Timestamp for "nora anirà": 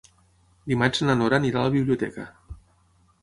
1.19-1.61